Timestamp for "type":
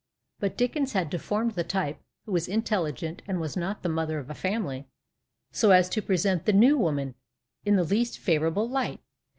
1.63-2.01